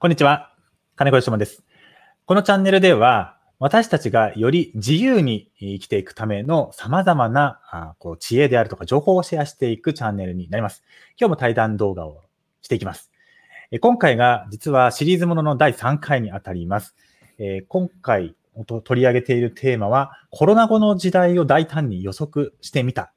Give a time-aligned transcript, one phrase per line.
[0.00, 0.52] こんにちは。
[0.94, 1.64] 金子よしもです。
[2.24, 10.84] このチャンネルでは、私たちがより自由に生きていくための様々なあこう知恵であるとか情報をシェアしていくチャンネルになります。
[11.18, 12.22] 今日も対談動画を
[12.62, 13.10] していきます。
[13.72, 16.94] え今回が実はシリーズものの第3回にあたります。
[17.38, 18.36] え今回
[18.68, 23.12] と取り上げているテーマは、コロナ後の時代を大胆に予測してみた。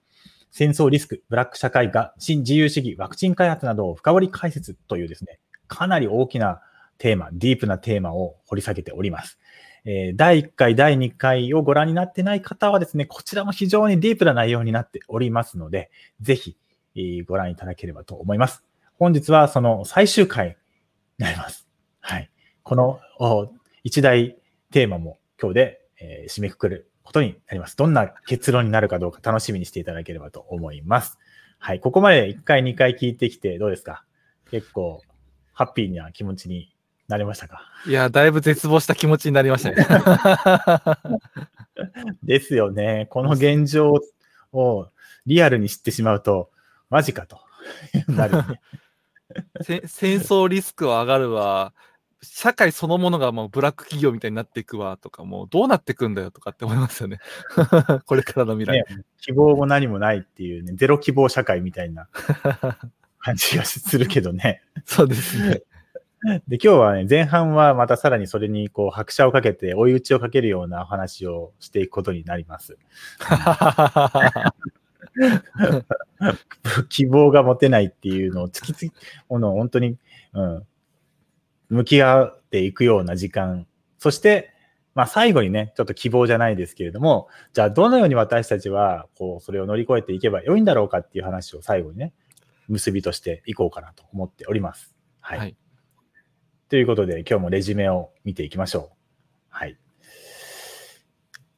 [0.50, 5.38] 戦争リスク、ブラック社会が新自由主義、ワクチン開発などを深掘り解説というですね、
[5.68, 6.60] かなり大きな
[7.02, 9.40] テーマ、ディープなテーマを掘り下げております。
[9.86, 15.90] えー第1回、第2回をご覧になってない方はですね、こちらも非常にディープな内容になっておりますので、
[16.22, 16.56] ぜひ、
[16.96, 18.64] えーご覧いただければと思います。
[19.00, 20.50] 本日はその最終回
[21.18, 21.68] になります。
[22.02, 22.30] はい。
[22.62, 23.00] この
[23.84, 24.38] 一大
[24.70, 27.76] テーマも今日で、えー締めくくることになります。
[27.76, 31.18] どんな結論になるかどうか楽しみにしていただければと思います。
[31.58, 31.80] はい。
[31.80, 34.06] ここまで1回、2回聞いてきてどうですか？
[34.52, 35.02] 結構、
[35.54, 36.76] ハッピーな気持ちに
[37.12, 37.62] なりましたか？
[37.86, 39.86] いや、だいぶ絶望した気持ちになりましたね。
[42.24, 43.08] ですよね。
[43.10, 43.94] この現状
[44.54, 44.88] を
[45.26, 46.50] リアルに知ってしまうと、
[46.90, 47.40] マジかと
[48.08, 48.62] なるよね。
[49.62, 51.74] せ戦争リスクは上がるわ。
[52.24, 57.18] 社会そのものがもうブラック企業みたいになっていくわとか、もうどうなっていくんだよとかって思いますよね。
[58.06, 58.86] これからの未来。
[58.96, 62.08] ね希望も何もないっていうね、ゼロ希望社会みたいな
[63.20, 64.62] 感じがするけどね。
[64.86, 65.64] そうですね。
[66.48, 72.78] で、今日はね、前半はまたさらにそれにこう拍車をかけて追い打ちをかけるようなお話をしていくことになります。
[76.90, 78.92] 希望が持てないっていうのを突きつ
[79.30, 79.98] もの本当に、
[80.34, 80.68] うん、
[81.70, 83.66] 向き合っていくような時間。
[83.98, 84.54] そして、
[84.94, 92.14] まあ最後にね、ちょっと希望じゃないですけれども、じゃあどのように私たちは、こう、それを乗り越えていけば良いんだろうかっていう話を最後にね、
[92.68, 94.96] 結びとしていこうかなと思っております。
[95.20, 95.40] はい。
[95.40, 95.56] はい。
[96.72, 98.96] ということで、今日もレジュメを見ていきましょう。
[99.50, 99.78] はい。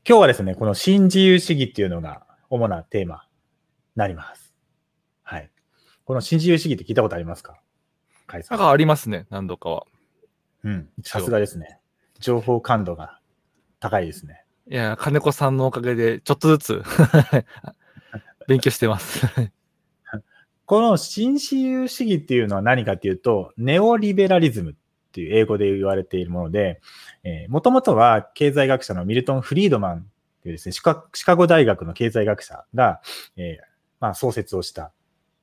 [0.10, 3.22] 今日はですね、この新自由主義っていうのが主なテーマに
[3.94, 4.56] なります。
[5.22, 5.52] はい。
[6.06, 7.60] この新自由主義って聞いたことありますか？
[8.26, 9.86] かありますね、何度かは。
[10.64, 10.90] うん。
[11.04, 11.78] さすがですね。
[12.20, 13.20] 情報感度が
[13.80, 14.44] 高いですね。
[14.68, 16.84] いや、金子さんのおかげで、ちょっとずつ
[18.50, 19.28] 勉強してます。
[20.66, 24.76] この新自由主義っていうのは何かっていうと、ネオリベラリズム
[25.14, 26.82] っていう英語で言われているもので、
[27.24, 30.02] え、もともとは経済学者のミルトン・フリードマンっ
[30.42, 33.00] ていうですね、シカゴ大学の経済学者が、
[33.38, 33.64] えー
[34.00, 34.92] まあ、創設をした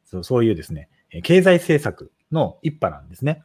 [0.05, 0.89] そう、そういうですね、
[1.23, 3.45] 経済政策の一派なんですね。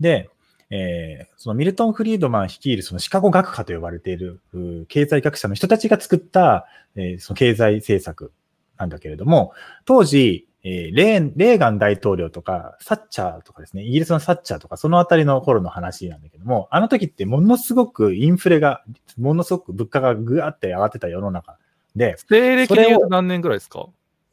[0.00, 0.28] で、
[0.70, 4.40] えーそのミルトン・フリードマン率いるそのシカゴ学派と呼ばれている
[4.88, 6.66] 経済学者の人たちが作った、
[6.96, 8.32] えーその経済政策
[8.76, 9.52] なんだけれども、
[9.84, 18.82] 当時、えーレーンレーガン大統領とか、サッチャーとかですね、イギリスのサッチャーとか、そのあたりの頃の話なんだけども、あの時ってものすごくインフレが、
[19.18, 21.58] ものすごく物価がぐわって上がってた世の中
[21.94, 23.86] で、西暦で何年ぐらいですか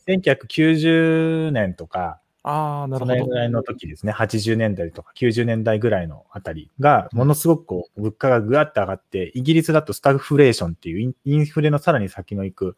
[0.07, 3.35] ？1990年とか、ああ、なるほどそのぐ。
[3.35, 12.77] らいの時ですね、80年代とか90年代ぐらいのあたりが、ものすごくこう物価がぐわって上がって、イギリスだとスタグフレーションっていうインインフレのさらに先の行く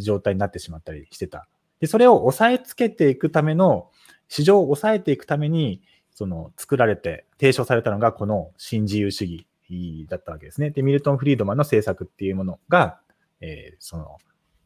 [0.00, 1.46] 状態になってしまったりしてた。
[1.82, 3.90] で、それを抑えつけていくための、
[4.28, 5.82] 市場を抑えていくために、
[6.14, 9.26] その作られて、提唱されたのがこの新自由主
[9.68, 10.70] 義だったわけですね。
[10.70, 13.00] で、ミルトン・フリードマンの政策っていうものが、
[13.40, 14.18] えーその、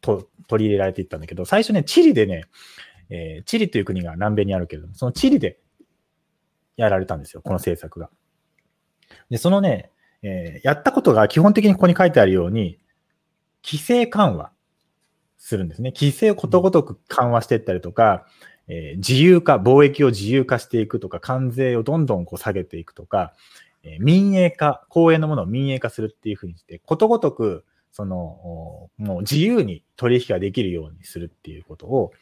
[0.03, 2.44] と取り入れられていったんだけど、最初ね、チリでね、
[3.09, 5.59] えーチリという国が南米にあるけれども、そのチリで
[6.76, 8.10] やられたんですよ、この政策が。
[9.31, 9.91] で、そのね、
[10.21, 12.78] えーやったことが基本的にここに書いてあるように、
[13.65, 14.53] 規制緩和
[15.39, 15.93] するんですね。
[15.95, 18.27] 規制をことごとく緩和していったりとか、
[18.69, 23.33] えー自由化、貿易を自由化していくとか、関税をどんどんこう下げていくとか、
[23.83, 32.13] えー民営化、公営のものを民営化するっていうふうにして、ことごとく、その、おもう自由に取引ができるようにするっていうことを、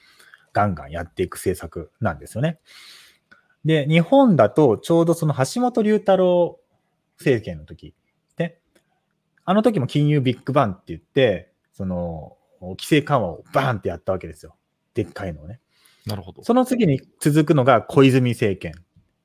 [0.53, 2.59] ガンガンやっていく政策なんですよね。
[3.65, 6.61] で、日本だとちょうどその橋本龍太郎
[7.19, 7.95] 政権の時、
[8.39, 8.59] ね、
[9.45, 12.37] あの時も金融ビッグバンって言って、その、
[12.71, 14.57] 規制緩和をバーンってやったわけですよ。
[14.95, 15.61] でっかいのをね。
[16.07, 16.45] なるほど。
[16.45, 18.75] その次に続くのが小泉政権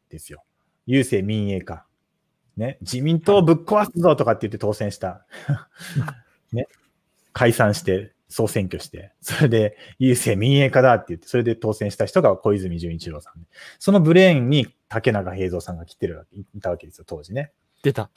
[0.10, 0.44] ですよ。
[0.88, 1.86] 郵政民営化。
[2.58, 5.26] ね、自民党をぶっ壊すぞとかって言って当選した。
[6.52, 6.68] ね、
[7.32, 13.48] 解散して、総選挙して、それで郵政民営化だって言って、それで当選した人が小泉純一郎さんで。
[13.80, 17.52] そのブレーンに竹中平蔵さんが来てるわけ、いたわけですよ、当時ね。
[17.82, 18.12] 出た。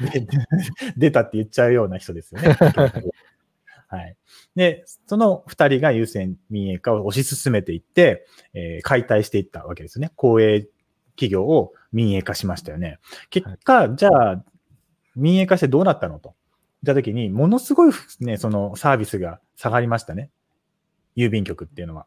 [0.00, 0.26] で
[0.96, 2.56] 出たって言っちゃうような人ですよね。
[3.88, 4.16] はい。
[4.56, 10.12] で、その二人が優先民営化を推し進めていって、えー解体していったわけですね。
[10.16, 10.66] 公営
[11.16, 12.98] 企業を民営化しましたよね。
[13.30, 14.44] 結果、じゃあ、
[15.16, 16.34] 民営化してどうなったのと。
[16.84, 20.30] たときに、ものすごいね、そのサービスが下がりましたね。
[21.16, 22.06] 郵便局っていうのは。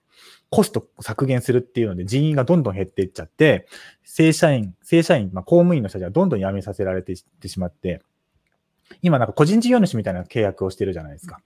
[0.52, 3.68] コスト削減するっていうので人員がどんどん減っていっちゃって、
[4.04, 7.26] 正社員、正社員、まあ、公務員の人たちはどんどん辞めさせられてし
[7.60, 8.02] まって、
[9.02, 11.40] 今なんか個人事業主みたいな契約をしてるじゃないですか。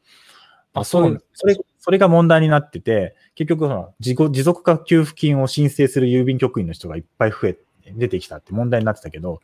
[0.74, 7.58] あ、そう、それ、それが問題になってて、結局その持持続化給付金を申請する郵便局員の人がいっぱい増え、
[7.96, 9.42] 出てきたって問題になってたけど、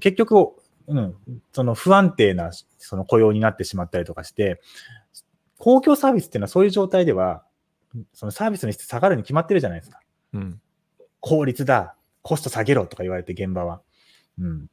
[0.00, 0.54] 結局、
[0.88, 1.14] うん、
[1.52, 4.60] その不安定なその雇用になってしまったりとかして、
[5.58, 7.44] 公共サービスっていうのはそういう状態では、
[8.12, 10.00] そのサービスの質下がるに決まってるじゃないですか。
[10.32, 10.60] うん。
[11.20, 13.82] 効率だ、コスト下げろとか言われて現場は。
[14.38, 14.70] うん。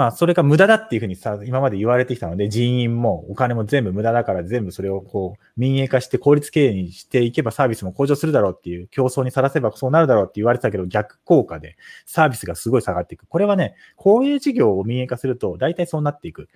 [0.00, 11.76] まあ、それが無駄だっていうふうにさ、今まで言われてきたので、人員もお金も全部無駄だから全部それをこう、民営化して効率経営にしていけばサービスも向上するだろうっていう競争にさらせばそうなるだろうって言われてたけど、逆効果で
[12.06, 13.26] サービスがすごい下がっていく。
[13.26, 16.46] これはね、公営事業を民営化すると大体そうなっていくん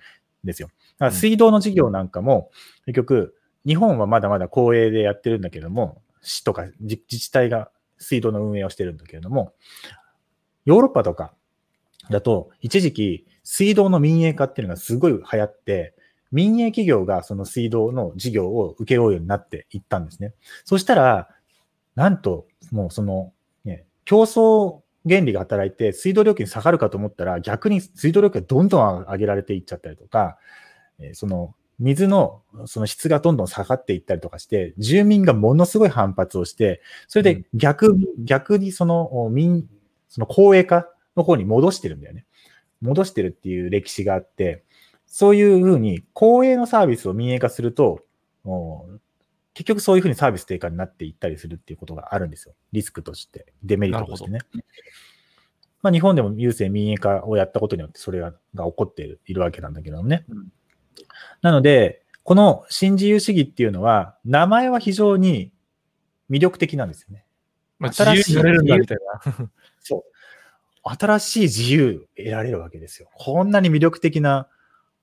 [0.43, 0.69] ですよ。
[0.69, 2.49] だから水道の事業なんかも、
[2.87, 7.69] 結局、日本はまだまだ公営でやってるんだけども、市とか自治体が
[7.99, 9.53] 水道の運営をしてるんだけれども、
[10.65, 11.35] ヨーロッパとか
[12.09, 15.93] だと、一時期水道の民営化っていうのがすごい流行って、
[16.31, 20.33] 民営企業がその水道の事業を請け負うようになっていったんですね。
[20.65, 21.29] そしたら、
[21.95, 23.31] なんと、もうその、
[23.63, 30.37] ね、競争原理が働いて水道料金下がるかと思ったら、逆に水道料金がどんどん上げられていっちゃったりとか、
[31.13, 39.69] その水のその質がどんどん下がっていったりとかして、住民がものすごい反発をして、それで逆、うん、逆にその民、
[40.09, 42.25] その公営化の方に戻してるんだよね。
[42.81, 44.63] 戻してるっていう歴史があって、
[45.05, 48.05] そういうふうに公営のサービスを民営化すると、
[49.53, 52.55] 結局そういうふうにサービス低下になっていったりするっていうことがあるんですよ。
[52.71, 54.39] リスクとして、デメリットとしてね。
[55.81, 60.25] まあ、日本でも郵政民営化をやったことによってそれがが起こっているいるわけなんだけどもね。
[60.29, 60.47] うん
[61.41, 65.51] なので、この新自由主義っていうのは、名前は非常に
[66.29, 67.25] 魅力的なんですよね。
[67.77, 68.97] まあ、新しい自由になるんだみたい
[69.37, 69.49] な。
[69.79, 70.11] そう。
[70.85, 73.09] 新しい自由得られるわけですよ。
[73.13, 74.47] こんなに魅力的な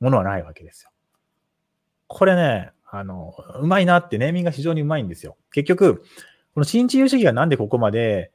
[0.00, 0.90] ものはないわけですよ。
[2.06, 5.37] これね、あの、うまいなってネーミングが非常にうまいんですよ。
[5.52, 6.05] 結局、
[6.55, 8.31] この新自由主義がなんでここまで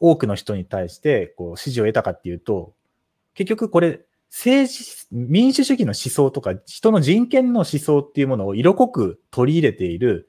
[0.00, 2.74] 多くの人に対してこう支持を得たかっていうと、
[3.34, 4.00] 結局これ
[4.30, 10.26] 政治、民主主義の思想とか、人の人権の思想っていうものを色濃く取り入れている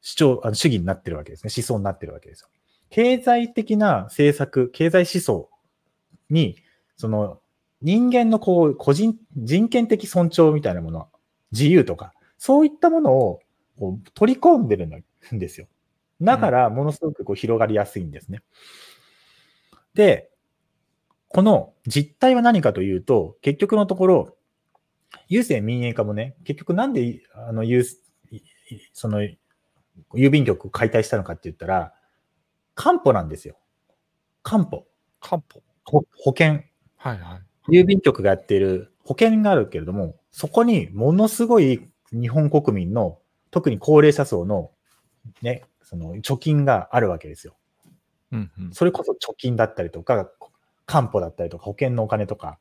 [0.00, 1.52] 主張、あの主義になってるわけですね。
[1.54, 2.48] 思想になってるわけですよ。
[2.90, 5.50] 経済的な政策、経済思想
[6.30, 6.56] に、
[6.96, 7.40] その
[7.82, 11.08] 人間のこう、個人、人権的尊重みたいなもの、
[11.52, 13.40] 自由とか、そういったものを
[13.78, 15.66] こう取り込んでるんですよ。
[16.20, 18.42] だから、ものすごくこう広がりやすいんですね。
[19.94, 20.30] で、
[21.28, 24.36] この実態は何かというと、結局のところ、
[25.30, 27.62] 郵政民営化もね、結局なんで、あの、
[28.92, 29.22] その、
[30.14, 31.94] 郵便局を解体したのかって言ったら、
[32.78, 33.58] 官保なんですよ。
[34.44, 34.86] 官保。
[35.20, 35.62] 官保。
[35.84, 36.62] 保険。
[36.96, 37.80] はいはい。
[37.80, 43.18] 郵便局がやっている保険があるけれども、そこにものすごい日本国民の、
[43.50, 44.70] 特に高齢者層の、
[45.42, 47.56] ね、その貯金があるわけですよ。
[48.30, 50.30] うんうん、それこそ貯金だったりとか、
[50.86, 52.60] 担保だったりとか保険のお金とか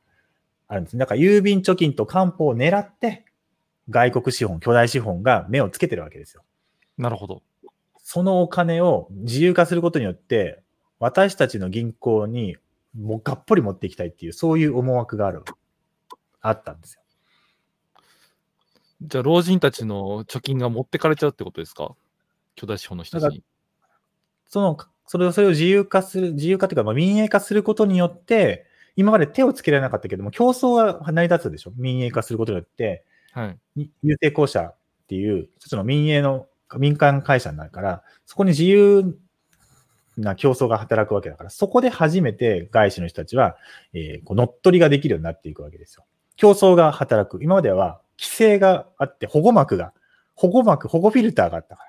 [0.67, 0.97] あるんです。
[0.97, 3.23] だから郵便貯金と担保を狙って、
[3.91, 6.43] 外国資本、巨大資本が目をつけてるわけですよ。
[6.97, 7.43] なるほど。
[8.09, 10.63] そのお金を自由化することによって、
[10.97, 12.55] 私たちの銀行に
[12.97, 15.43] もうがっぽり持っていきたいっていう、そういう思惑がある、
[16.39, 17.01] あったんですよ。
[19.01, 21.95] じゃあ、老人たちの貯金が持ってかれちゃうってことですか？
[22.55, 23.43] 巨大資本の人たちに。
[24.47, 31.73] そのそれを、それを自由化する、自由化というか、まあ、民営化することによって、今まで手をつけられなかったけども、競争が成り立つでしょ？
[31.75, 33.59] 民営化することによって、はい。
[33.75, 34.75] 郵政公社っ
[35.07, 39.17] ていう、一つの民営の民間会社になるから、そこに自由
[40.17, 43.55] な競争が働くわけだから、そこで初めて外資の人たちは、
[43.93, 46.05] えー、こう乗っ取りができるようになっていくわけですよ。
[46.35, 47.41] 競争が働く。
[47.41, 49.93] 今までは規制があって、保護膜が、
[50.35, 51.83] 保護膜、保護フィルターがあったか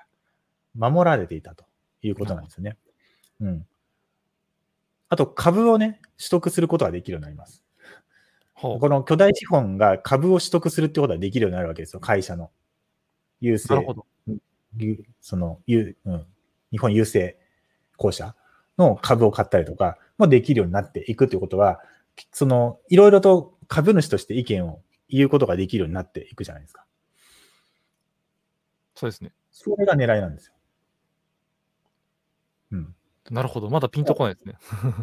[0.75, 1.65] ら、守られていたと
[2.01, 2.77] いうことなんですよね。
[3.41, 3.65] うん。
[5.09, 7.63] あと、株をね、取得することができるようになります。
[8.53, 12.51] この巨大資本が株を取得するってことができるようになるわけですよ、会社の。
[13.41, 13.75] 郵政。
[13.75, 14.05] なるほど。
[15.21, 16.25] その、ゆうん、
[16.71, 17.37] 日本郵政
[17.97, 18.35] 公社
[18.77, 21.81] の株を買ったりとかもできるようになっていくということは、
[22.31, 26.85] その、いろいろと株主として意見を言うことができるようになっていくじゃないですか。
[28.95, 29.31] そうですね。
[29.51, 30.53] それが狙いなんですよ。
[32.71, 32.95] うん。
[33.31, 33.69] なるほど。
[33.69, 34.55] まだピンとこないですね。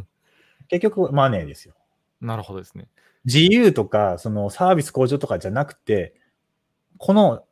[0.69, 1.75] 結局マネーですよ。
[2.21, 2.89] なるほどですね。
[3.25, 6.15] 自由とか、そのサービス向上とかじゃなくて、
[6.99, 7.46] この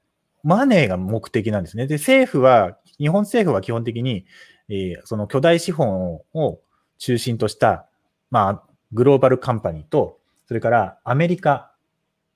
[0.44, 1.86] マネーが目的なんですね。
[1.86, 4.26] で、政府は、日本政府は基本的に、
[4.68, 6.60] えーその巨大資本を
[6.98, 7.86] 中心とした、
[8.30, 11.72] まあ、グローバルカンパニーと、それからアメリカ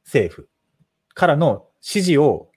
[0.04, 0.48] 政府
[1.14, 2.50] からの指示を、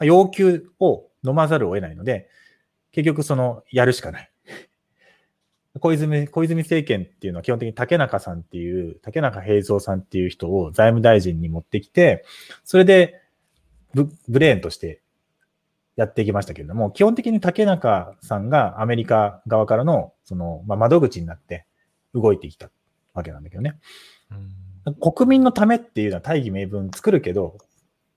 [0.00, 2.28] 要求を飲まざるを得ないので、
[2.92, 4.30] 結局その、やるしかない。
[5.80, 12.24] 小泉、小泉政権っていうのは基本的に竹中さんっていう、竹中平蔵さんっていう人を財務大臣に持ってきて、
[12.64, 13.21] それで
[13.94, 15.02] ブブレーンとして
[15.96, 21.66] やっていきましたけれども、基本的に竹中さんがアメリカ側からの、その、まあ、窓口になって
[22.14, 22.70] 動いてきた
[23.14, 23.78] わけなんだけどね。
[24.30, 27.58] うん国民のためっていうのは大義名分作るけど、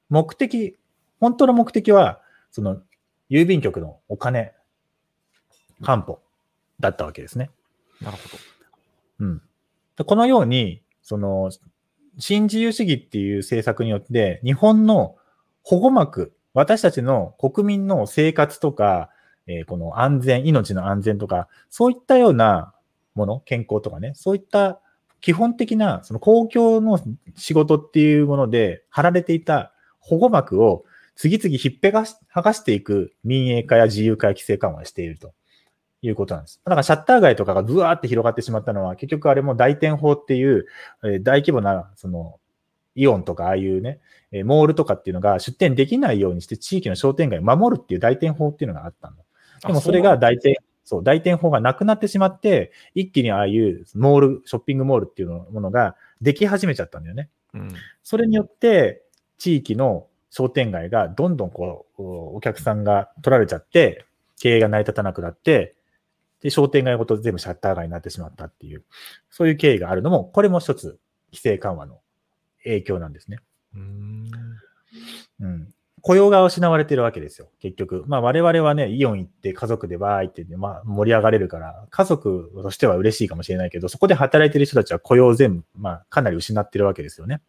[0.10, 0.77] 目的、
[1.20, 2.82] 本当の目的は、その、
[3.29, 4.53] 郵便局のお金、
[5.84, 6.22] 担保
[6.79, 7.51] だったわけですね。
[8.01, 8.38] なるほど。
[9.20, 9.41] うん。
[9.98, 11.51] でこのように、その、
[12.17, 15.17] 新自由主義っていう政策によって、日本の
[15.67, 19.10] 保護膜、私たちの国民の生活とか、
[19.48, 22.75] えーこの安全、命の安全とか、そういったような
[23.15, 24.79] もの、健康とかね、そういった
[25.22, 27.00] 基本的な、その公共の
[27.36, 35.34] 仕事っていうもので貼られていた保護膜を次々ひっぺがし剥がしていく民営化や自由化や規制緩和していると
[36.03, 36.62] いうことなんです。
[36.63, 40.67] だからシャッター街とかがブワーって広がってしまったのは、結局あれも大店法っていう、
[41.03, 42.39] えー大規模な、その、
[42.96, 44.00] イオンとかああいうね、
[44.32, 49.18] えーモールとかっていうのが出店できないようにして地域の商店街を守るっていう大店法っていうのがあったの。
[49.68, 57.30] でもそれが大店、そう、大店法がなくなってしまって、一気にああいうモール、ショッピングモールっていうのものができ始めちゃったんだよね。
[57.54, 57.74] うん。
[58.04, 59.04] それによって、
[59.38, 62.02] 地域の商店街がどんどんこう、
[62.36, 64.06] お客さんが取られちゃって、
[64.40, 65.75] 経営が成り立たなくなって、
[66.42, 68.84] で、商店街ごと全部シャッター街になってしまったっていう、
[69.32, 71.00] そういう経緯があるのも、これも一つ、
[71.32, 72.00] 規制緩和の
[72.65, 73.38] 影響なんですね。
[73.75, 74.29] うん。
[75.39, 75.69] うん。
[76.01, 78.03] 雇用が失われてるわけですよ、結局。
[78.05, 87.41] まあ我々はね、イオン行って家族でバーイってね、まあ盛り上がれるから、家族としては嬉しいかもしれないけど、そこで働いてる人たちは雇用を全部、まあかなり失ってるわけですよね。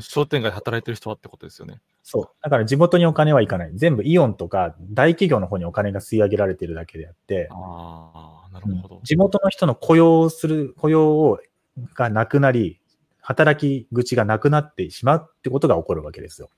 [0.00, 1.80] 商店街で働いてる人はってことですよね。
[2.02, 2.28] そう。
[2.42, 3.72] だから地元にお金はいかない。
[3.74, 9.00] 全部イオンとか大企業の方にお金が吸い上げられてるだけであって、ああ、なるほど。
[9.02, 11.40] 地元の人の雇用をする、雇用を
[11.94, 12.79] がなくなり、
[13.22, 16.50] 働き口がなくなってしまうってことが起こるわけですよ。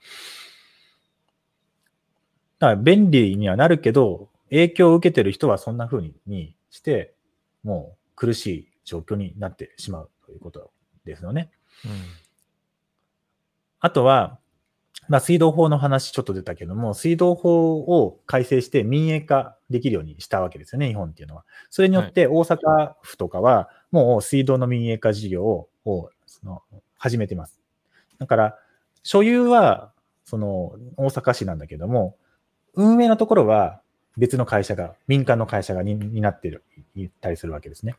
[2.59, 7.15] だから便利にはなるけど、影響を受けてる人はそんな風ににして、
[7.63, 10.71] もう苦しい状況になってしまうということ
[11.05, 11.51] ですよね。
[11.85, 11.93] うん
[13.83, 14.39] あとは、
[15.09, 21.45] まあ、水道法の話ちょっと出たけども、水道法を改正して民営化できるようにしたわけですよね、日本っていうのは。
[21.69, 25.45] それによって大阪府とかは、もう水道の民営化事業
[25.85, 26.11] を
[26.45, 26.63] の
[26.99, 27.61] 始めてます。
[28.19, 28.59] だから、
[29.03, 29.93] 所有は、
[30.25, 32.17] その、大阪市なんだけども、
[32.75, 33.81] 運営のところは
[34.17, 37.97] 別の会社が、民間の会社がになってる、いったりするわけですね。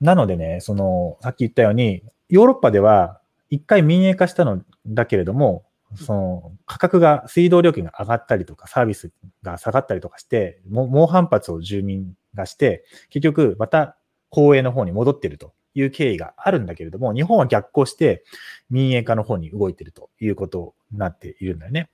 [0.00, 9.10] なのでね、その、さっき言ったように、ヨーロッパでは、一回民営化したのだけれども、その価格が、水道料金が上がったりとか、サービス
[9.42, 13.96] が下がったりとかして、も猛反発を住民がして、結局また
[14.30, 18.24] 公営の方に戻ってるという経緯があるんだけれども、日本は逆行して
[18.70, 21.90] 民営化の方に動いているということになっているんだよね。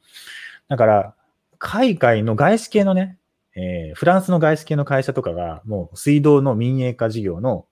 [0.68, 1.14] だから、
[1.58, 3.18] 海外の外資系のね、
[3.54, 7.66] えーフランスの外資系の会社とかが、もう水道の民営化事業の、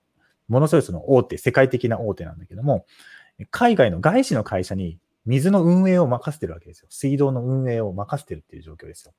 [0.49, 2.85] ものすごいその大手、世界的な大手なんだけども、
[3.49, 6.87] 海外の外資の会社に水の運営を任せてるわけですよ。
[6.89, 9.13] 水道の運営を任せてるっていう状況ですよ。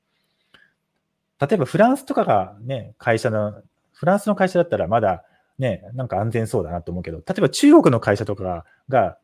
[1.41, 5.25] 例えばフランスとかがね、会社の、フランスの会社だったらまだ
[5.59, 9.19] ね、なんか安全そうだなと思うけど、例えば中国の会社とかが、が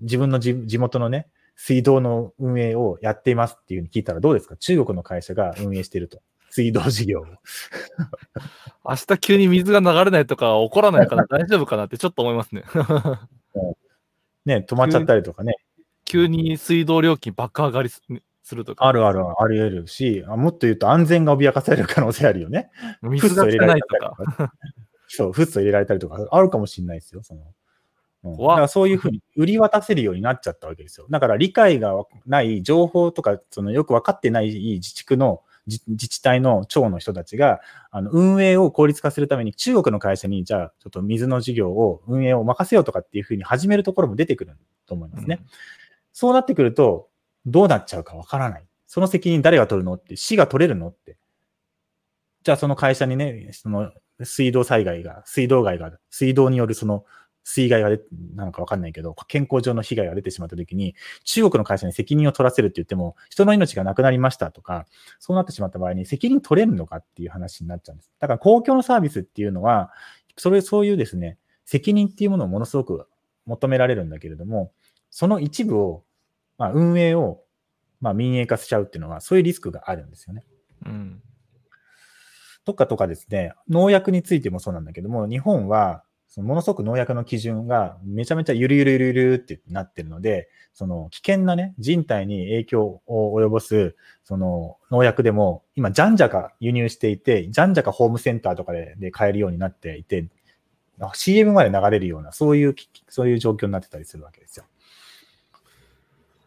[0.00, 4.56] 自分の地地元のね、水道の運営をやっていますっていうふうに聞いたらどうですか？
[4.56, 6.20] 中国の会社が運営していると。
[6.50, 7.26] 水道事業を。
[8.88, 12.64] 明日急に水が流れないとか起こらないから 大丈夫かなってちょっと思いますね。
[14.46, 15.56] ね、止まっちゃったりとかね。
[16.04, 18.02] 急に水道料金爆上がりす
[18.42, 18.86] するとか。
[18.86, 22.70] あるあるあり得るし、あもっと言うと安全が脅かされる可能性あるよね。
[23.02, 24.52] 水が汚いとか。
[25.16, 25.24] か。
[25.24, 27.22] そう、フッ素入れられたりとか、あるかもしれないですよ。
[27.22, 27.40] その
[28.24, 31.06] うん、だからそういうふうに売り渡せるようになっちゃったわけですよ。
[31.10, 31.92] だから理解が
[32.26, 44.56] ない情報とか、そのよく分かってない自治区の自自治体の長の人たちが、あの運営を効率化するために中国の会社に、じゃあちょっと水の事業を、運営を任せようとかっていうふうに始めるところも出てくる
[44.86, 45.40] と思いますね。
[46.12, 47.08] そうなってくると、
[47.46, 48.66] どうなっちゃうかわからない。
[48.86, 51.16] その責任誰が取るのって、市が取れるのって。
[52.42, 53.90] じゃあその会社にね、その
[54.22, 57.04] 水道災害が、水道害が、水道によるその
[57.44, 58.00] 水害が出
[58.34, 60.94] なのかわかんないけど、健康上の被害が出てしまったときに、
[61.24, 64.86] 中国の会社に責任を取らせるって言っても、人の命がなくなりましたとか、
[65.18, 68.12] そうなってしまった場合に責任取れるのかっていう話になっちゃうんです。
[68.18, 69.92] だから公共のサービスっていうのは、
[70.36, 73.06] それ、そういうですね、責任っていうものをものすごく
[73.44, 74.72] 求められるんだけれども、
[75.10, 76.02] その一部を、
[76.56, 77.42] まあ、運営を、
[78.00, 80.44] まあ、民営化しちゃうっていうのは、そういうリスクがあるんですよね。
[80.86, 81.22] うん。
[82.64, 93.94] とかとかですね、農薬についてもそうなんだけども、日本は、そのものすごく農薬の基準がめちゃめちゃゆるゆるゆるゆるってなってるので、その危険なね、人体に影響を及ぼす、
[94.24, 100.26] その農薬でも、今、じゃんじゃか輸入していて、じゃんじゃかホームセンターとかでで買えるようになっていて、
[101.14, 102.74] CM まで流れるような、そういう、
[103.08, 104.64] そういう状況になってたりするわけですよ。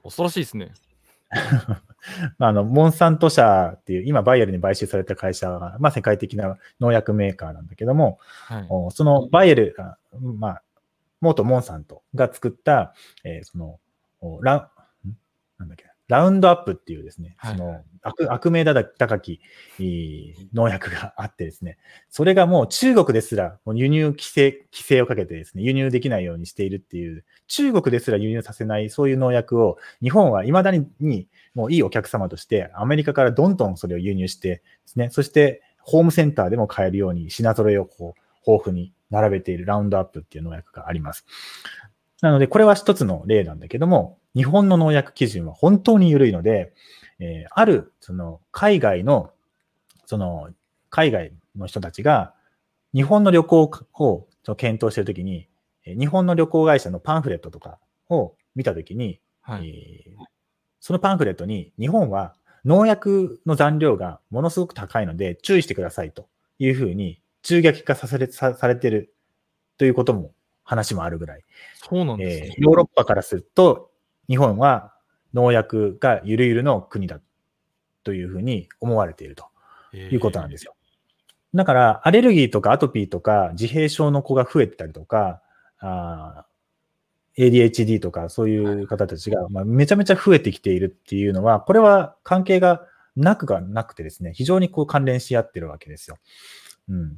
[0.04, 0.72] 恐ろしいですね。
[2.40, 10.64] あの、モンサント社っていう、今バイエルに買収された会社が、まあ世界的な農薬メーカーなんだけども、はい、そのバイエルが、まあ、
[11.20, 12.94] 元モンサントが作った、
[13.24, 13.80] えー、その、
[14.42, 14.72] ラ
[15.58, 19.42] なんだっけ、ラウンドアップっていうですね、はい、その悪悪名高き
[20.54, 21.78] 農薬があってですね、
[22.10, 41.26] それがもう中国ですらもう輸入規制、規制をかけてですね、輸入できないようにしているっていう、中国ですら輸入させないそういう農薬を日本は未だににもういいお客様としてアメリカからどんどんそれを輸入してですね、そしてホームセンターでも買えるように品揃えをこう豊富に並べているラウンドアップっていう農薬があります。
[42.22, 46.74] なので、これは一つの例なんだけども、日本の農薬基準は本当に緩いので、
[47.20, 49.32] えー、ある、その、海外の、
[50.06, 50.50] その、
[50.90, 52.34] 海外の人たちが、
[52.94, 55.48] 日本の旅行を検討しているときに、
[55.86, 57.80] 日本の旅行会社のパンフレットとか
[58.10, 60.26] を見たときに、はい、えー、
[60.80, 66.28] そのパンフレットに、日本は農薬の残量がものすごく高いので注意してくださいと
[66.60, 69.14] いうふうに中撃化されさされてる
[69.78, 71.44] ということも話もあるぐらい。
[71.76, 73.92] そうなんですね、えー、ヨーロッパからすると、
[74.30, 74.94] 日本は
[75.34, 77.20] 農薬がゆるゆるの国だ
[78.04, 79.46] というふうに思われていると
[79.96, 80.76] いうことなんですよ。
[81.54, 85.42] だから、アレルギーとかアトピーとか自閉症の子が増えてたりとか、
[85.80, 86.46] あ
[87.38, 92.86] ADHD とかそういう方たちが、まあ、めちゃめちゃ増えてきているっていうのは、これは関係が
[93.16, 96.18] なくがなくてですね、非常にこう関連し合ってるわけですよ。
[96.90, 97.18] うん。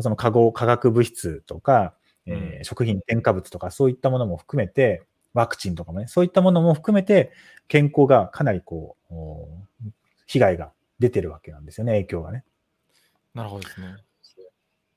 [0.00, 1.94] その化合、化学物質とか、
[2.26, 5.02] えー、食品添加物とかそういったものも含めて、
[5.34, 7.32] ワクチンとかもね、そういったものも含めて、
[7.68, 9.14] 健康がかなりこう、
[10.26, 12.44] 被害が出てるわけなんですよね、影響がね。
[13.34, 13.96] なるほどですね。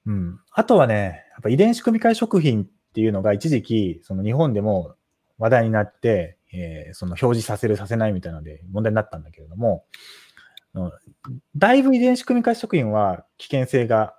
[0.06, 0.40] うん。
[0.52, 4.96] あとはね、やっぱ遺伝子組み換え食品っていうのが一時期、その日本でも
[5.38, 9.86] 話題になって、えー、その表示させる、させないみたいなので問題になったんだけれども、
[11.56, 14.16] だいぶ遺伝子組み換え食品は危険性が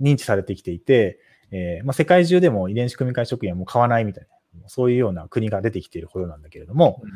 [0.00, 1.18] 認知されてきていて、
[1.50, 4.31] えーまあ、世界中でも遺伝子組み換え食品はもう買わないみたいな、
[4.66, 7.10] そういうような国が出てきているほどなんだけれども、うん、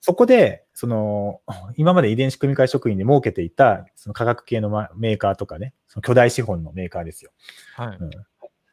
[0.00, 1.40] そこで、その、
[1.76, 7.30] 今まで遺伝子組み換え食品で儲けていた、その化学系のメーカーとかね、その巨大資本のメーカーですよ。
[7.76, 7.96] はい。
[7.98, 8.10] うん、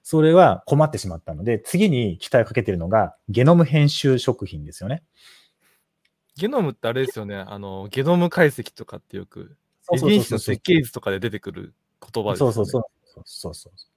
[0.01, 5.03] それは困ってしまったので、次に期待をかけているのが、ゲノム編集食品ですよね。
[6.35, 9.55] ゲノムってあれですよね、あの、ゲノム解析とかってよく、
[9.93, 12.53] 遺伝子の設計図とかで出てくる言葉ですよね。
[12.53, 12.83] そうそうそう。
[13.13, 13.88] そうそうそう。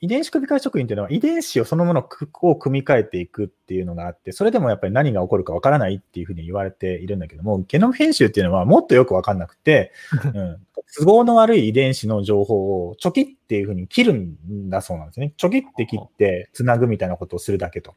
[0.00, 2.08] 遺伝子組み換え職員っていうのは遺伝子をそのもの
[2.42, 9.92] を組み替えていくっていうのがあって、それでもやっぱり何が起こるかわからないっていうふうに言われているんだけども、ゲノム編集っていうのはもっとよくわかんなくて、
[10.34, 15.34] うん、都合の悪い遺伝子の情報をチョキっていうふうに切るんだそうなんですね。
[15.36, 17.94] チョキって切って繋ぐみたいなことをするだけと。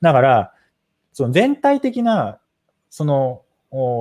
[0.00, 0.54] だから、
[1.12, 2.40] その全体的な、
[2.88, 3.42] その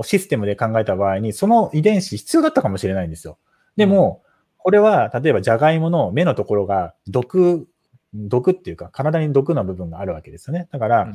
[0.03, 3.37] システムで考えた場合に、その遺伝子必要だったかもしれないんですよ。
[3.75, 4.23] でも、
[4.69, 7.67] これは、例えば、じゃがいもの目のところが毒、
[8.13, 10.67] 毒っていうか、体に毒の部分があるわけですよね。
[10.71, 11.13] だから、うん、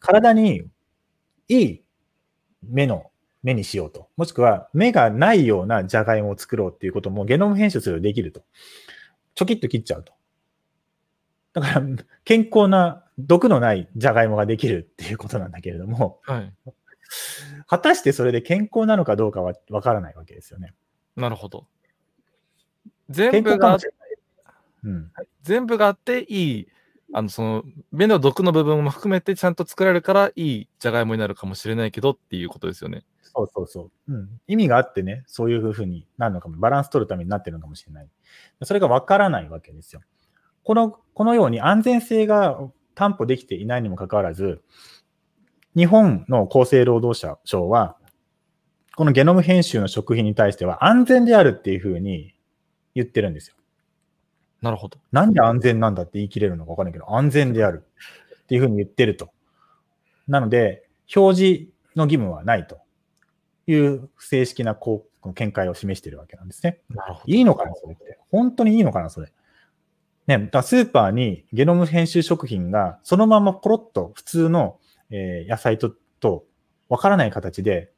[0.00, 0.64] 体に
[1.46, 1.84] いい
[2.68, 3.12] 目の、
[3.44, 4.08] 目にしようと。
[4.16, 8.42] もしくは、目がないようなじゃがいもを作ろうっていうこともゲノム編集するとできると。
[9.36, 10.12] ちょきっと切っちゃうと。
[11.52, 11.86] だから、
[12.24, 16.52] 健康な毒のないじゃがいもができるっていうことなんだけれども、はい、
[17.68, 20.74] 果たしてそれで健康なのかどうかはわからないわけですよね。
[21.14, 21.68] なるほど。
[23.08, 23.78] 全部が、
[24.84, 25.10] うん、
[25.42, 26.68] 全部があっていい、
[27.12, 33.04] あの、その、目の毒の部分も含めてちゃんと作られるからいいじゃがいもになるかもしれないけどっていうことですよね。
[33.22, 34.12] そうそうそう。
[34.12, 34.40] うん。
[34.46, 38.08] 意味があってね、そういうふうになるのかも、バランス取るためになってるのかもしれない。
[38.62, 40.00] それがわからないわけですよ。
[40.64, 42.58] この、このように安全性が
[42.94, 44.62] 担保できていないにもかかわらず、
[45.76, 47.96] 日本の厚生労働省は、
[48.96, 52.34] このゲノム編集の食品に対しては安全であるっていうふうに
[52.96, 53.54] 言ってるんですよ。
[54.62, 54.98] なるほど。
[55.12, 57.84] なんで安全なんだって言い切れるのかわかんないけど、安全である
[58.42, 59.30] っていうふうに言ってると。
[60.26, 62.80] なので、表示の義務はないと
[63.66, 66.80] いう正式なこう見解を示しているわけなんですね。
[66.88, 67.32] なるほど。
[67.32, 68.18] いいのかな、それって。
[68.30, 69.30] 本当にいいのかな、それ。
[70.26, 74.80] ね、だスーパーにゲノム編集食品がそのままポロッと普通の、
[75.10, 76.44] えー野菜と、と、
[76.88, 77.92] わからない形で、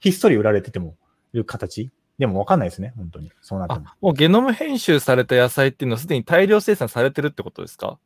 [0.00, 0.96] ひっそり売られてても
[1.32, 3.30] いる形でもわかんないですね、本当に。
[3.40, 3.80] そうなっても。
[3.86, 7.98] あ、もうゲノム編集された野菜っていうのはすでに大量生産されてるってことですか？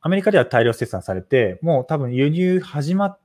[0.00, 3.18] アメリカでは大量生産されて、もう多分輸入始まっ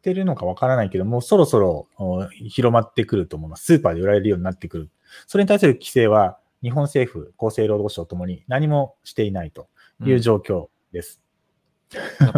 [0.00, 3.64] てるのかわからないけど、もうそろそろお広まってくると思います。
[3.64, 4.90] スーパーで売られるようになってくる。
[5.26, 9.68] それに対する規制は、日本政府、厚生労働省ともに何もしていないと
[10.02, 11.20] いう状況です。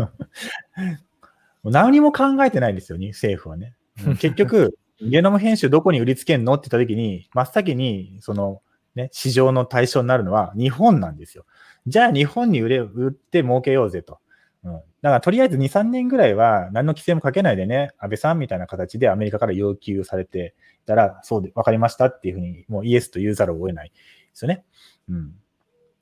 [1.63, 3.77] もう何も考えてないんですよ、に政府はね。
[4.19, 6.55] 結局、ゲノム編集どこに売りつけんの？
[6.55, 8.63] って言った時に、真っ先に、その、
[8.95, 11.45] ね、市場の対象になるのは日本なんですよ。
[11.87, 14.19] じゃあ日本に売れ、売って儲けようぜと。
[14.65, 14.73] うん。
[14.73, 20.55] だからとりあえず2、3年ぐらいは何の規制もかけないでね、安倍さんみたいな形でアメリカから要求されて
[20.87, 23.95] たら、そうで、わかりましたっていうふうに、もうイエスと言うざるを得ないで
[24.33, 24.65] すよね。
[25.11, 25.35] うん。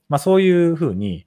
[0.09, 1.27] まあそういうふうに、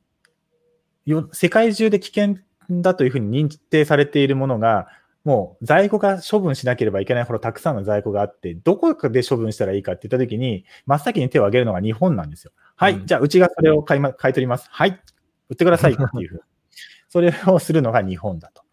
[1.05, 2.37] よ世界中で危険
[2.69, 4.87] だというふうに認定されているものが、
[5.27, 12.53] もう在庫が処分しなければいけないほどたくさんの在庫があって、どこで処分したらいいかって言ったときに、真っ先に手を挙げるのが日本なんですよ。
[12.77, 14.69] はい、うんじゃあうちがそれを買い,、ま、買い取ります。
[14.71, 15.01] はい、
[15.49, 16.39] 売ってくださいっていうふうに。
[17.09, 18.63] それをするのが日本だと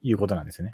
[0.00, 0.72] いうことなんですよね。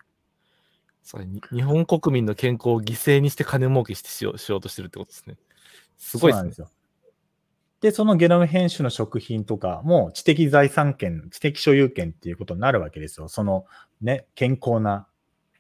[1.03, 5.37] それに日本国民の健康を犠牲にして金儲けしてしようしようとしてるってことですね。
[5.99, 6.61] すごいですねそうなんです。
[6.61, 6.71] よ。
[7.81, 13.29] で、そのゲノム編集の食品とかも知的財産権、知的所有権っていうことになるわけですよ。
[13.29, 13.67] その
[14.01, 15.07] ね、健康な、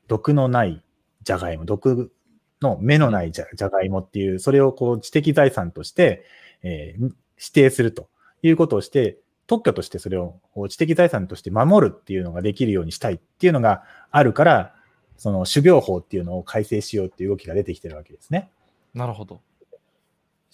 [0.08, 0.82] 毒のない
[1.22, 2.12] じゃがいも、毒
[2.60, 6.24] の目のないじゃじゃがいもっていう、それをこう知的財産として、
[6.62, 8.08] えー指定すると
[8.42, 14.74] いうことをして、特許としてそれを知的財産として守るっていうのができるようにしたいっていうのがあるから、
[15.16, 18.50] その種苗法っていうのを改正しようっていう動きが出てきてるわけですね。
[18.94, 19.42] なるほど。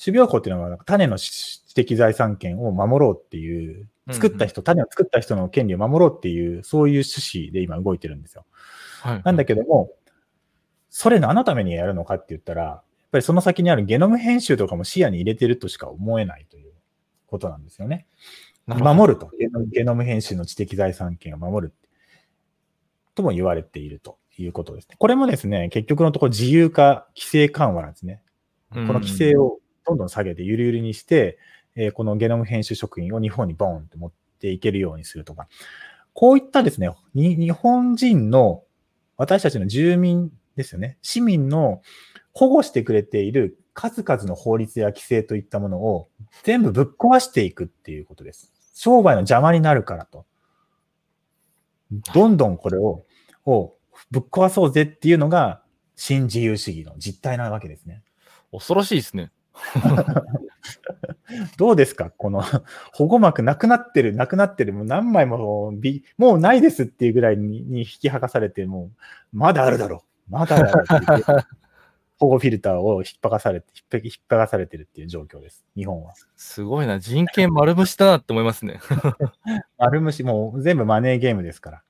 [0.02, 8.44] 種苗法っていうのは種の知的財産権を守ろうっていう、作った人、種を作った人の権利を守ろうっていう、そういう趣旨で今動いてるんですよ。
[9.00, 9.22] はい。
[9.24, 9.90] なんだけども、
[10.90, 12.82] それ何のためにやるのかって言ったら、やっ
[13.12, 16.72] ぱりその先にあるゲノム編集とかも視野に入れてるとしか思えないという
[17.26, 18.06] ことなんですよね。
[18.66, 19.30] 守ると。
[19.38, 21.74] ゲノムゲノム編集の知的財産権を守る。
[23.14, 24.96] とも言われているということですね。
[24.98, 28.22] これもですね、結局のところ自由化、規制緩和なんですね。
[28.72, 31.38] この規制をどんどん下げてゆるゆるにして、
[31.74, 35.48] えーこのゲノム編集食品を日本にボーンって持っていけるようにするとか、
[36.12, 38.62] こういったですね、に日本人の
[39.20, 41.83] 私たちの住民ですよね、市民の
[42.33, 46.09] 保護してくれている数々の法律や規制といったものを
[46.42, 48.50] 全部ぶっ壊していくっていうことです。
[48.72, 50.24] 商売の邪魔になるからと。
[52.14, 53.04] どんどんこれを
[53.44, 53.74] を
[54.11, 55.62] ぶっ壊そうぜっていうのが
[55.96, 58.02] 新自由主義の実態なわけですね。
[58.52, 59.33] 恐ろしいですね。
[61.56, 62.10] どうですか？
[62.10, 62.42] この
[62.92, 68.90] 保護膜なくなってる、なくなってる、もう何枚もびもうないですっていうぐらいにに引き剥がされて、も
[69.32, 71.42] うまだあるだろう、まだあるだろう
[72.18, 76.12] 保護フィルターを引っ剥がされて、引っ引っ剥がされてるっていう状況です、日本は。
[76.36, 76.98] すごいな。
[76.98, 78.80] 人権丸虫だなって思いますね。
[79.78, 81.82] 丸虫、もう全部マネーゲームですから。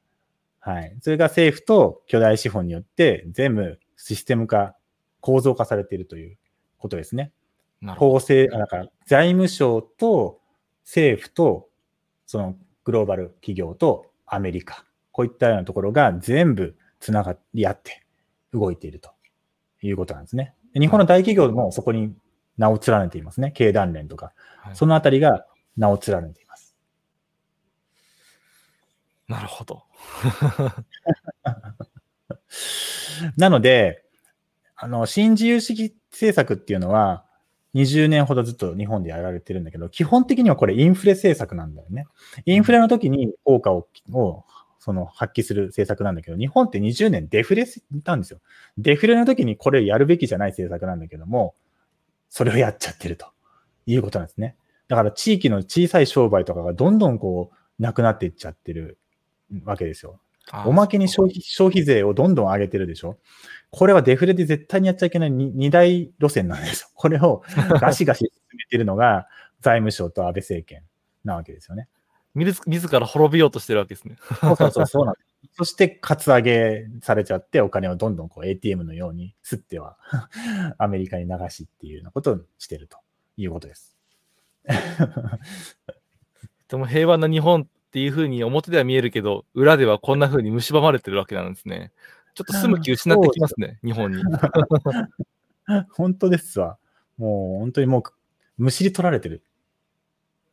[0.61, 0.95] はい。
[1.01, 4.77] それが政府と巨大資本によって全部システム化、
[5.21, 6.39] 構造化されているという
[6.79, 7.33] ことですね。
[7.97, 10.41] 法制、あだから財務省と
[10.85, 11.69] 政府と
[12.27, 18.03] そのグローバル企業とアメリカ、こういったようなところが全部つながり合って
[18.53, 19.11] 動いていると
[19.83, 20.55] いうことなんですね。
[20.75, 22.15] で日本の大企業もそこに
[22.59, 23.53] 名を連ねていますね。
[23.53, 24.33] 経団連とか。
[24.59, 26.77] はいそのあたりが名を連ねています。
[29.27, 29.85] なるほど。
[33.37, 34.05] なので、
[34.77, 37.25] あの、新自由主義政策っていうのは、
[37.75, 42.07] 20年ほどずっと日本でやられてるんだけど、基本的にはこれインフレ政策なんだよね。
[42.47, 44.45] インフレの時に効果をを
[44.81, 47.67] その発揮する政策なんだけど、日本って20年デフレ
[48.05, 48.41] なんですよ。
[48.79, 51.55] デフレの時にこれやるべきじゃない政策なんだけども、
[52.31, 53.27] それをやっちゃってると
[53.87, 54.57] いうことなんですね。
[54.89, 58.99] だから地域の小さい商売とかがどんどんこう、なくなっていっちゃってる
[59.65, 60.21] わけですよ。
[60.51, 63.19] あおまけに消費消費税をどんどん上げてるでしょ
[63.71, 66.89] これはデフレで絶対にやっちゃいけないに二大路線なんですよ。
[66.95, 67.43] これを
[67.81, 69.29] ガシガシ進めてるのが
[69.61, 70.83] 財務省と安倍政権
[71.25, 71.89] なわけですよね。
[72.35, 74.17] 自自ら滅びようとしてるわけですね。
[74.41, 75.31] そうそうそう、そうなんです。
[75.57, 79.99] そして、カツアゲされちゃって、お金をどんどんこう ATM のように吸っては、
[80.79, 82.99] アメリカに流しっていうようなことをしてると
[83.37, 83.97] いうことです。
[86.69, 91.91] でも平和な日本っていうふうに表では見えるけど、裏ではこんなふうに蝕まれてるわけなんですね。
[92.35, 94.23] ちょっと住む気失ってきますね、日本に。
[95.93, 96.79] 本当ですわ。
[97.17, 98.03] もう本当にもう、
[98.59, 99.43] むしり取られてる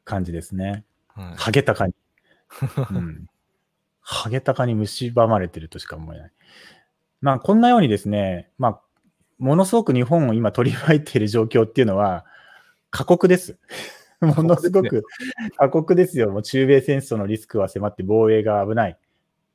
[0.03, 0.85] 感じですね。
[1.07, 1.93] はいハゲタカに。
[2.91, 3.27] うん。
[4.01, 6.31] ハゲタカに蝕まれてるとしか思えない。
[7.21, 8.81] まあ、こんなようにですね、まあ、
[9.39, 12.25] ものすごく日本を今取り巻いている状況っていうのは、
[12.89, 13.57] 過酷です。
[14.21, 15.03] ものすごく
[15.57, 16.31] 過酷ですよ。
[16.31, 18.97] もう中米戦争のリスクは迫って防衛が危ない。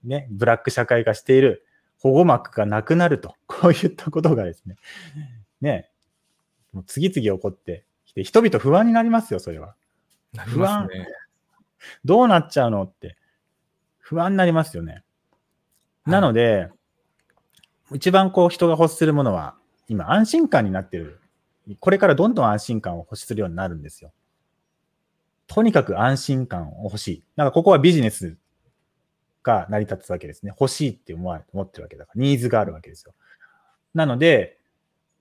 [0.04, 1.64] ね、ブラック社会化している。
[2.02, 3.36] 保護膜がなくなると。
[3.46, 4.76] こういったことがですね、
[5.60, 5.88] ね、
[6.72, 9.76] もう次々起こってきて、人々不安になりますよ、それは。
[10.32, 11.06] なりますね。
[12.04, 13.16] どうなっちゃうのって
[13.98, 15.04] 不安になりますよね。
[16.04, 16.70] なので、
[17.92, 21.20] 一番こう人が欲するものは、今安心感になってる。
[21.78, 24.12] これからどんどん安心感を欲するようになるんですよ。
[25.46, 27.24] とにかく安心感を欲しい。
[27.36, 28.36] だからここはビジネス
[29.42, 30.52] が成り立つわけですね。
[30.58, 33.14] 欲しいって思わ思ってるわけだから、ニーズがあるわけですよ。
[33.94, 34.58] なので、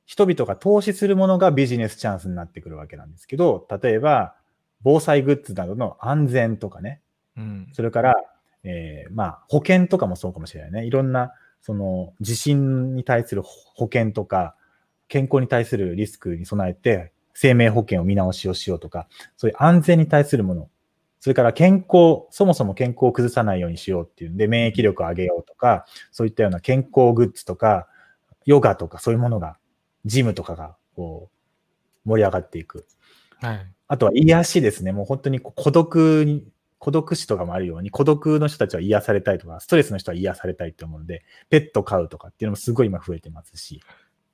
[0.06, 4.36] 人々が投資するものがビジネスチャンスになってくるわけなんですけど、例えば、
[4.84, 7.02] 防災グッズなどの安全とかね、
[7.38, 7.70] うん。
[7.74, 8.16] それから、
[8.64, 10.86] えーまあ、保険とかもそうかもしれないね。
[10.86, 14.56] いろんな、その、地震に対する保険とか、
[15.08, 19.08] 健康に対するリスクに備えて、生命保険を見直しをしようとか、
[19.38, 20.70] そういう安全に対するもの、
[21.22, 27.88] それから健康、そもそも健康を崩さないようにしようっていうんで、免疫力を上げようとか、そういったような健康グッズとか、
[28.46, 29.58] ヨガとかそういうものが、
[30.04, 31.30] ジムとかが、こ
[32.06, 32.88] う、盛り上がっていく。
[33.40, 33.68] はい。
[33.88, 34.94] あとは癒しですね。
[34.94, 36.44] もう本当に孤独に、
[36.80, 43.80] 孤独死とかもあるように、孤独の人たちは癒されたいとか、ストレスの人は癒されたいって思うので、ペット飼うとかっていうのもすごい今増えてますし。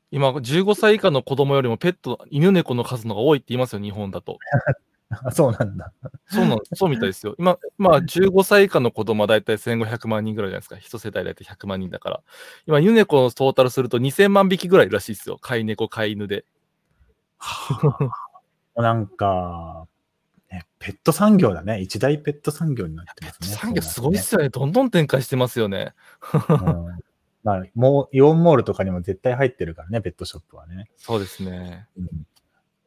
[0.10, 4.38] 今、15歳以下の子供よりもペット、犬猫の数のが多いって言いますよ、日本だと。
[5.10, 5.94] あそうなんだ。
[6.28, 7.36] そうなん、そうみたいですよ。
[7.38, 10.78] 今、まあ、15歳以下の子供はだいたい1500万人ぐらいじゃないですか。
[10.78, 12.22] 一世帯だいたい100万人だから。
[12.66, 15.38] 今、犬猫のトータルすると2000万匹ぐらいいるらしいですよ。
[15.40, 16.46] 飼い猫、飼い犬で。
[18.76, 19.88] なんか、
[20.52, 21.80] ね、ペット産業だね。
[21.80, 23.48] 一大ペット産業になってますね。
[23.48, 24.50] 産業すごいっすよね。
[24.50, 25.94] どんどん展開してますよね。
[26.50, 27.00] うん
[27.44, 30.90] まあ、もう、イオンモールとかにも絶対入ってるからね、ペットショップはね。
[30.98, 31.88] そうですね。
[31.98, 32.10] うん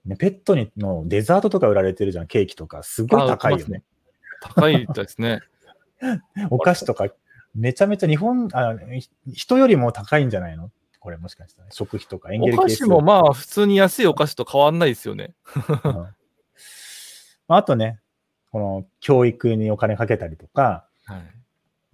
[0.05, 2.83] ねペットにのデザートとか売られてるじゃん、ケーキとか。
[2.83, 3.83] すごい高いよね。
[4.41, 5.41] 高いですね。
[6.51, 7.09] お菓子とか、
[7.55, 10.71] めちゃめちゃ日本、あひ人よりも高いんじゃないの？
[10.99, 11.71] これもしかしたら。
[11.71, 15.35] 食費とかエンゲお菓ル係数子もまあ、普通に安いお菓子と変わんないですよね。
[15.85, 15.93] うん
[17.49, 17.99] まああとね、
[18.53, 21.23] この教育にお金かけたりとか、はい。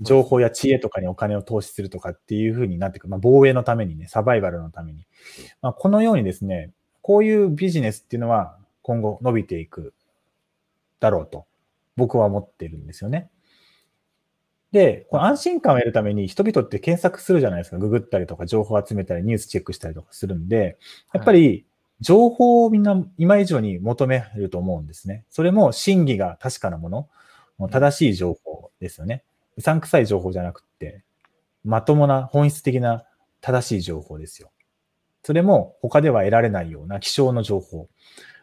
[0.01, 3.11] 情報や知恵とかにお金を投資するとかっていう風になってくる。
[3.11, 5.07] まあ、防衛のためにね、サバイバルのために。
[5.63, 6.73] まあ、このようにですね、
[7.07, 9.95] こういうビジネスっていうのは今後伸びていく
[10.99, 11.47] だろうと、
[11.95, 13.31] 僕は思ってるんですよね。
[14.73, 17.79] で、この安心感を得るために人々って検索するじゃないですか。
[17.79, 20.79] ググったりとか情報を集めたりニュースチェックしたりとかするんで、
[21.13, 21.65] やっぱり
[22.01, 25.25] 情報をみんな今以上に求めると思うんですね。
[25.31, 27.09] それも真偽が確かなもの、
[27.57, 29.23] もう正しい情報ですよね。
[29.57, 31.05] うさんくさい情報じゃなくって、
[31.63, 33.05] まともな本質的な
[33.41, 34.51] 正しい情報ですよ。
[35.27, 37.89] それも他では得られないような気象の情報。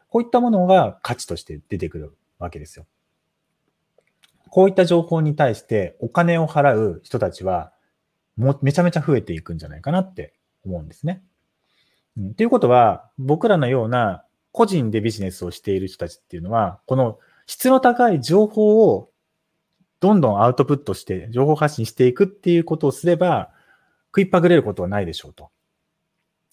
[0.10, 2.86] こういったものが価値として出てくるわけですよ。
[4.50, 7.72] こういった情報に対してお金を払う人たちは
[8.36, 10.34] もめちゃめちゃ増えていくんじゃないかなって
[10.66, 11.24] 思うんですね。
[12.18, 17.18] うん、ということは、僕らのような個人でビジネスをしている人たちっていうのは、この
[17.48, 19.10] 質の高い情報を
[20.02, 23.52] どんどんアウトプットして、情報発信していくっていうことをすれば、
[24.08, 25.50] 食いっぱぐれることはないでしょうと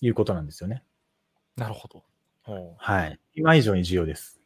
[0.01, 0.83] いうことなんですよね。
[1.57, 2.05] なるほど。
[2.79, 3.21] はい。
[3.35, 4.41] 今以上に重要です。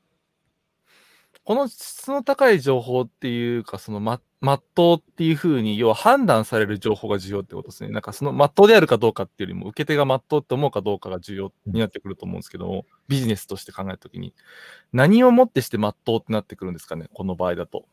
[1.44, 7.90] この質の高い情報っていうか、そのま、まっとうっていうふうに、要は判断される情報が重要ってことですね。
[7.90, 14.34] なんかそのまっとうであるかどうかっていうよりも、受け手がまっとうって思うかどうかが重要になってくると思うんですけども、ビジネスとして考えたときに、
[14.92, 17.86] 何をもってしてまっとうってなってくるんですかね、この場合だと。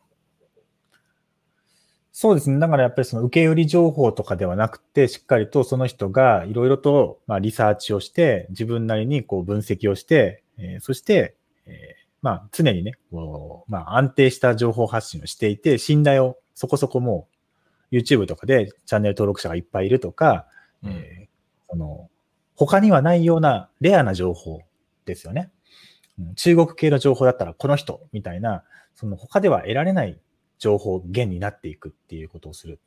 [2.22, 2.60] そうですね。
[2.60, 11.34] だからやっぱりその受け売り情報とかではなくて、しっかりとその人がいろいろとまあリサーチをして、自分なりにこう分析をして、えーそして、
[11.66, 11.74] えー
[12.22, 17.26] まあ常にね、こうまあ安定した情報発信をしていて、信頼をそこそこも
[17.90, 20.46] う YouTube とかでチャンネル登録者がいっぱいいるとか、
[20.84, 22.08] うんえーその
[22.54, 24.60] 他にはないようなレアな情報
[25.06, 25.50] ですよね。
[26.20, 28.62] うん中国系の情報だったらこの人みたいな、
[28.94, 30.20] その他では得られない
[30.62, 32.78] 情報源になっていくっていうことをする。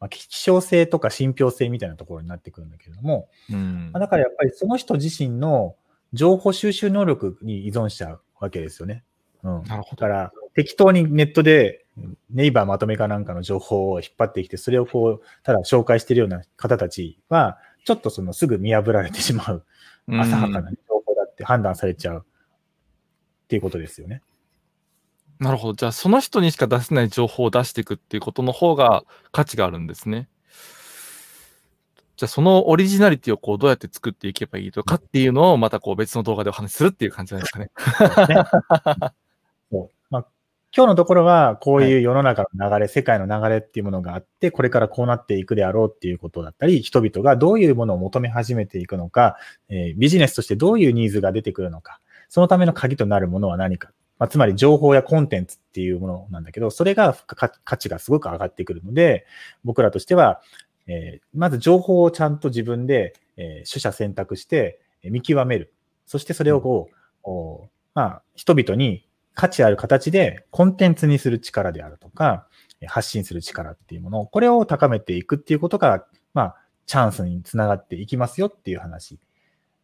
[0.00, 5.76] まあ、希少性とか信憑性みたいなところになってくるんだけれども、うんまあだからやっぱりその人自身の
[6.12, 9.04] 情報収集能力に依存しちゃうわけですよね。
[9.44, 9.62] うん。
[9.62, 11.86] だから、適当にネットで
[12.30, 19.64] ネイバーまとめかなんかの情報を引っ張ってきて、それをこう、ただ紹介してるような方たちは、ちょっとそのすぐ見破られてしまう、
[20.08, 22.26] 浅はかな情報だって判断されちゃう
[23.44, 24.22] っていうことですよね。
[25.38, 25.74] なるほど。
[25.74, 30.28] じゃあ、その人にしか出せない情報を出していくっていうことの方が価値があるんですね。
[32.16, 37.70] じゃあ、そのオリジナリティをこうどうやって作っていけばいいとかっていうのをまたこう別の動画でお話しするっていう感じなんですかね。
[39.72, 40.26] そう まあ、
[40.76, 49.36] 今日のところは、こういう世の中の流れ、はい、世界の流れっていうものがあって、これからこうなっていくであろうっていうことだったり、人々がどういうものを求め始めていくのか、
[49.68, 53.90] えー、ビジネスとしてどういうニーズが出てくるのか、そのための鍵となるものは何か。
[54.18, 59.26] まあ、つまり情報やコンテンツっていうものなんだけど、それが価値がすごく上がってくるので、
[59.64, 60.40] 僕らとしては、
[60.86, 65.72] えー、まず情報をちゃんと自分で、えー、取捨選択して見極める。
[66.06, 66.90] そしてそれをこ
[67.24, 72.46] う、うん、まあ、人々に価値ある形でコンテンツにする力であるとか、
[72.86, 79.18] 発信する力っていうもの、これを高めていくっていうことが、まあ、チャンスにつながっていきますよっていう話。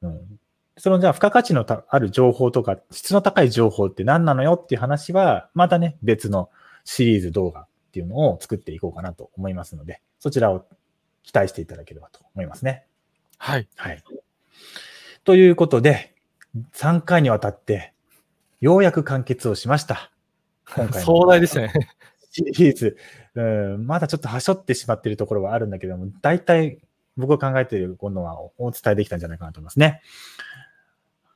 [0.03, 0.41] うん、
[0.81, 6.49] そのじゃあ、付加価値のある情報とか、質の高い情報って何なのよっていう話は、またね、別の
[6.85, 10.65] シリーズ動画っていうのを作っていこうかなと思いますので、そちらを
[11.23, 12.87] 期待していただければと思いますね。
[13.37, 13.69] はい。
[13.77, 14.03] はい。
[15.25, 16.15] ということで、
[16.73, 17.93] 3回にわたって、
[18.63, 20.11] ようやく完結をしました。
[20.75, 21.73] 今回壮大ですね。
[22.31, 22.97] シリーズ、
[23.35, 26.79] うん、まだちょっとはしょってしまっているところはあるんだけども、大体
[27.17, 30.01] 僕が考えているものはお伝えできたんじゃないかなと思いますね。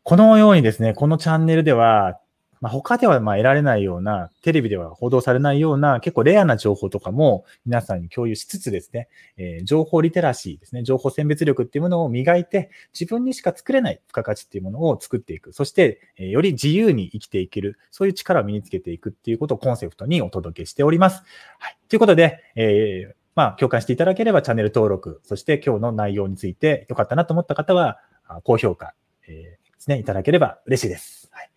[0.04, 2.20] このようにですね、このチャンネルでは
[2.64, 15.52] まあ、他ではまあ得られないような、テレビでは報道されないような、結構レアな情報とかも皆さんに共有しつつですね、えー、情報リテラシーですね、情報選別力っていうものを磨いて、自分にしか作れない付加価値っていうものを作っていく。
[15.52, 21.22] そして、えー、より自由に生きていける、そういう力を身につけていくっていうことをコンセプトにお届けしております。
[21.58, 21.76] はい。
[21.90, 27.98] ということで、えー、まあ、共感していただければチャンネル登録、そして今日の内容について良かったなと思った方は、
[28.44, 28.94] 高評価、
[29.28, 31.28] えー、ですね、いただければ嬉しいです。
[31.30, 31.50] はい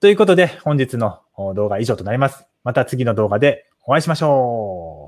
[0.00, 2.46] ということで、本日の動画は以上となります。
[2.62, 5.07] また次の動画でお会いしましょ